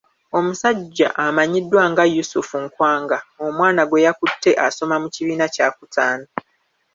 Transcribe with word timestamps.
Omusajja 0.37 1.07
amanyiddwa 1.25 1.83
nga 1.91 2.03
Yusuf 2.15 2.47
Nkwanga 2.65 3.17
omwana 3.45 3.81
gwe 3.89 4.03
yakutte 4.05 4.51
asoma 4.67 4.95
mu 5.03 5.07
kibiina 5.15 5.45
kyakutaano. 5.53 6.27